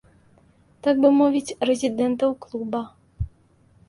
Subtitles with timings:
[0.85, 2.81] Так бы мовіць, рэзідэнтаў клуба.